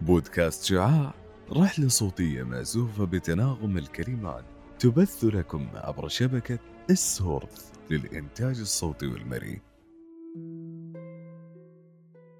[0.00, 1.14] بودكاست شعاع
[1.52, 4.44] رحلة صوتية مأزوفة بتناغم الكلمات
[4.78, 6.58] تبث لكم عبر شبكة
[6.90, 9.60] السورث للإنتاج الصوتي والمرئي.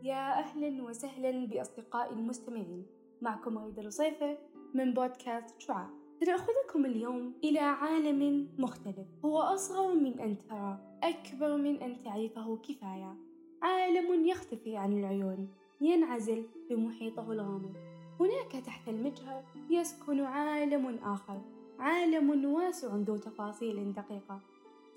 [0.03, 2.87] يا أهلا وسهلا بأصدقائي المستمعين.
[3.23, 4.39] معكم غيدة رصيفة
[4.75, 6.05] من بودكاست شعاع.
[6.21, 9.07] سنأخذكم اليوم إلى عالم مختلف.
[9.25, 13.17] هو أصغر من أن ترى أكبر من أن تعرفه كفاية.
[13.63, 15.49] عالم يختفي عن العيون
[15.81, 17.75] ينعزل بمحيطه الغامض.
[18.21, 21.40] هناك تحت المجهر يسكن عالم آخر.
[21.79, 24.40] عالم واسع ذو تفاصيل دقيقة.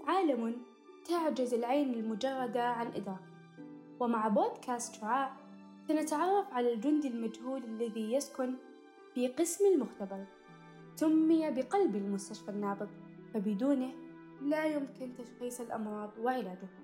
[0.08, 0.56] عالم
[1.06, 3.30] تعجز العين المجردة عن إدراكه.
[4.00, 5.32] ومع بودكاست شعاع
[5.88, 8.54] سنتعرف على الجندي المجهول الذي يسكن
[9.14, 10.26] في قسم المختبر.
[11.00, 12.90] سمي بقلب المستشفى النابض
[13.34, 13.92] فبدونه
[14.42, 16.80] لا يمكن تشخيص الأمراض وعلاجها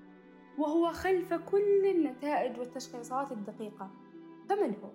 [0.58, 3.89] وهو خلف كل النتائج والتشخيصات الدقيقة
[4.50, 4.89] فمن هو؟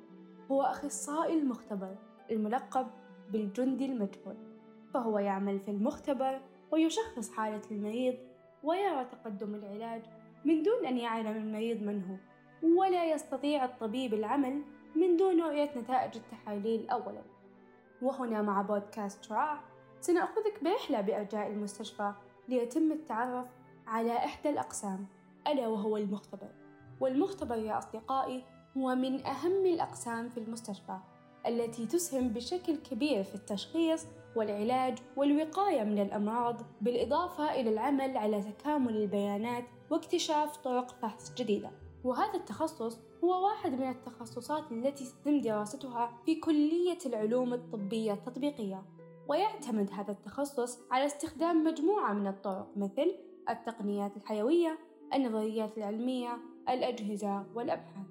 [0.50, 1.96] هو أخصائي المختبر
[2.30, 2.86] الملقب
[3.32, 4.36] بالجندي المجهول
[4.94, 8.14] فهو يعمل في المختبر ويشخص حالة المريض
[8.62, 10.02] ويرى تقدم العلاج
[10.44, 12.16] من دون أن يعلم المريض من هو
[12.80, 14.62] ولا يستطيع الطبيب العمل
[14.96, 17.39] من دون رؤية نتائج التحاليل أولا
[18.02, 19.60] وهنا مع بودكاست شعاع
[20.00, 22.12] سنأخذك برحلة بأرجاء المستشفى
[22.48, 23.46] ليتم التعرف
[23.86, 25.06] على إحدى الأقسام
[25.46, 26.48] ألا وهو المختبر.
[27.00, 28.44] والمختبر يا أصدقائي
[28.76, 30.98] هو من أهم الأقسام في المستشفى
[31.46, 34.06] التي تسهم بشكل كبير في التشخيص
[34.36, 41.70] والعلاج والوقاية من الأمراض بالإضافة إلى العمل على تكامل البيانات واكتشاف طرق فحص جديدة.
[42.04, 48.82] وهذا التخصص هو واحد من التخصصات التي تتم دراستها في كلية العلوم الطبية التطبيقية
[49.28, 53.14] ويعتمد هذا التخصص على استخدام مجموعة من الطرق مثل
[53.50, 54.78] التقنيات الحيوية
[55.14, 58.06] النظريات العلمية الأجهزة والأبحاث.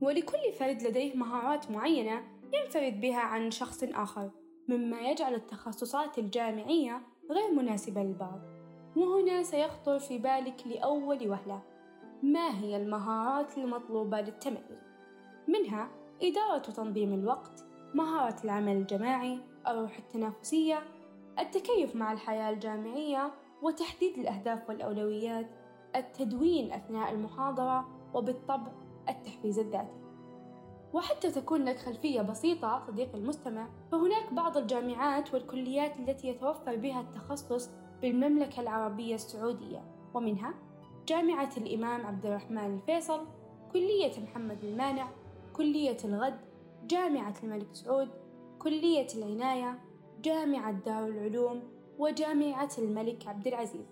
[0.00, 2.22] ولكل فرد لديه مهارات معينة
[2.52, 4.30] ينفرد بها عن شخص آخر
[4.68, 8.40] مما يجعل التخصصات الجامعية غير مناسبة للبعض.
[8.96, 11.73] وهنا سيخطر في بالك لأول وهلة
[12.24, 14.82] ما هي المهارات المطلوبة للتميز
[15.48, 15.88] منها
[16.22, 17.64] إدارة وتنظيم الوقت
[17.94, 20.82] مهارة العمل الجماعي الروح التنافسية
[21.38, 25.50] التكيف مع الحياة الجامعية وتحديد الأهداف والأولويات
[25.96, 28.72] التدوين أثناء المحاضرة وبالطبع
[29.08, 30.04] التحفيز الذاتي.
[30.92, 37.70] وحتى تكون لك خلفية بسيطة صديقي المستمع فهناك بعض الجامعات والكليات التي يتوفر بها التخصص
[38.02, 40.54] بالمملكة العربية السعودية ومنها
[41.06, 43.26] جامعة الإمام عبد الرحمن الفيصل
[43.72, 45.08] كلية محمد المانع
[45.52, 46.40] كلية الغد
[46.86, 48.08] جامعة الملك سعود
[48.58, 49.78] كلية العناية
[50.22, 51.62] جامعة دار العلوم
[51.98, 53.86] وجامعة الملك عبد العزيز.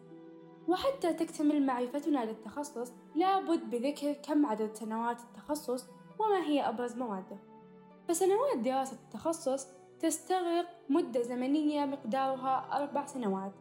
[0.69, 5.87] وحتى تكتمل معرفتنا للتخصص لابد بذكر كم عدد سنوات التخصص
[6.19, 7.37] وما هي أبرز موادة.
[8.09, 9.69] فسنوات دراسة التخصص
[10.01, 13.53] تستغرق مدة زمنية مقدارها أربع سنوات.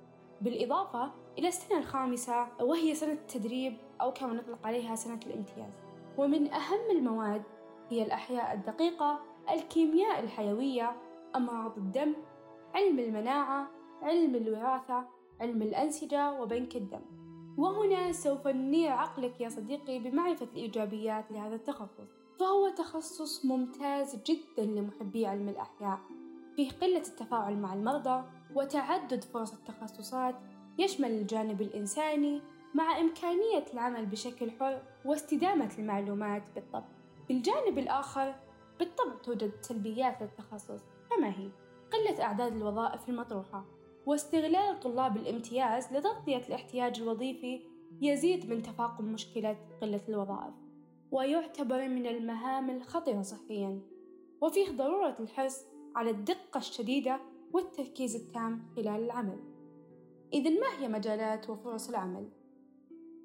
[0.42, 5.74] بالإضافة إلى السنة الخامسة وهي سنة التدريب أو كما نطلق عليها سنة الامتياز.
[6.18, 7.44] ومن أهم المواد
[7.90, 9.20] هي الأحياء الدقيقة
[9.52, 10.96] الكيمياء الحيوية
[11.36, 12.14] أمراض الدم
[12.76, 13.68] علم المناعة
[14.02, 15.06] علم الوراثة
[15.42, 17.02] علم الأنسجة وبنك الدم.
[17.58, 22.08] وهنا سوف ننير عقلك يا صديقي بمعرفة الإيجابيات لهذا التخصص.
[22.40, 26.00] فهو تخصص ممتاز جدا لمحبي علم الأحياء.
[26.56, 28.24] فيه قلة التفاعل مع المرضى
[28.56, 30.36] وتعدد فرص التخصصات
[30.78, 32.42] يشمل الجانب الإنساني
[32.74, 36.88] مع إمكانية العمل بشكل حر واستدامة المعلومات بالطبع
[37.28, 38.36] بالجانب الآخر
[38.80, 41.50] بالطبع توجد سلبيات للتخصص فما هي؟
[41.92, 43.66] قلة أعداد الوظائف المطروحة
[44.06, 47.62] واستغلال طلاب الامتياز لتغطية الاحتياج الوظيفي
[48.02, 50.54] يزيد من تفاقم مشكلة قلة الوظائف
[51.12, 53.80] ويعتبر من المهام الخطرة صحيا
[54.42, 57.20] وفيه ضرورة الحرص على الدقة الشديدة
[57.54, 59.40] والتركيز التام خلال العمل.
[60.34, 62.30] إذا ما هي مجالات وفرص العمل؟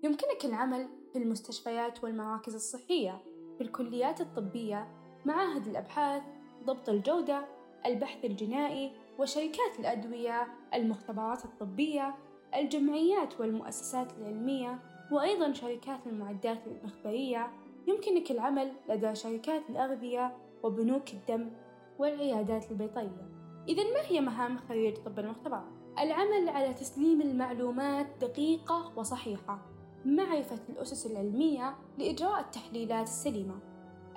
[0.03, 3.23] يمكنك العمل في المستشفيات والمراكز الصحية
[3.59, 4.89] في الكليات الطبية
[5.25, 6.23] معاهد الأبحاث
[6.65, 7.45] ضبط الجودة
[7.87, 12.15] البحث الجنائي وشركات الأدوية المختبرات الطبية
[12.55, 14.79] الجمعيات والمؤسسات العلمية
[15.13, 17.51] وأيضا شركات المعدات المخبرية
[17.87, 21.51] يمكنك العمل لدى شركات الأغذية وبنوك الدم
[21.99, 23.36] والعيادات البيطرية.
[23.69, 25.65] إذا ما هي مهام خريج طب المختبرات؟
[25.99, 29.59] العمل على تسليم المعلومات دقيقة وصحيحة
[30.05, 33.59] معرفة الأسس العلمية لإجراء التحليلات السليمة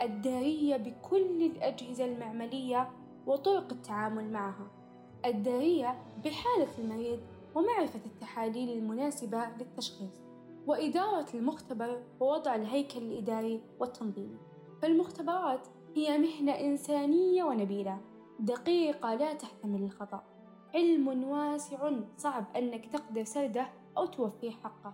[0.02, 2.90] الدارية بكل الأجهزة المعملية
[3.28, 4.68] وطرق التعامل معها
[5.26, 7.20] الدارية بحالة المريض
[7.56, 10.22] ومعرفة التحاليل المناسبة للتشخيص
[10.68, 14.38] وإدارة المختبر ووضع الهيكل الإداري والتنظيمي
[14.82, 17.98] فالمختبرات هي مهنة إنسانية ونبيلة
[18.40, 20.24] دقيقة لا تحتمل الخطأ.
[20.76, 24.94] علم واسع صعب أنك تقدر سرده أو توفيه حقه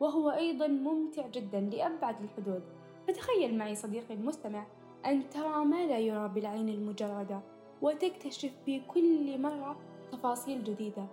[0.00, 2.62] وهو أيضا ممتع جدا لأبعد الحدود.
[3.08, 4.66] فتخيل معي صديقي المستمع
[5.06, 7.40] أن ترى ما لا يرى بالعين المجردة
[7.82, 9.76] وتكتشف في كل مرة
[10.12, 11.06] تفاصيل جديدة.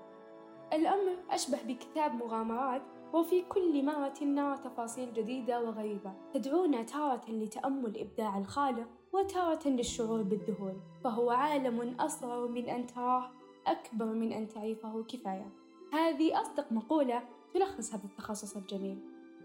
[0.74, 2.82] الأمر أشبه بكتاب مغامرات
[3.14, 6.14] وفي كل مرة نرى تفاصيل جديدة وغريبة.
[6.34, 10.74] تدعونا تارة لتأمل إبداع الخالق وتارة للشعور بالذهول.
[11.04, 13.32] فهو عالم أصغر من أن تراه
[13.68, 15.50] أكبر من أن تعرفه كفاية.
[15.94, 19.00] هذه أصدق مقولة تلخص هذا التخصص الجميل.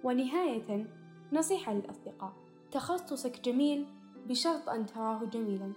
[0.05, 0.87] ونهاية
[1.33, 2.33] نصيحة للأصدقاء.
[2.71, 3.87] تخصصك جميل
[4.27, 5.73] بشرط أن تراه جميلا.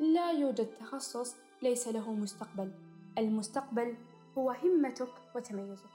[0.00, 2.70] لا يوجد تخصص ليس له مستقبل.
[3.18, 3.96] المستقبل
[4.38, 5.93] هو همتك وتميزك.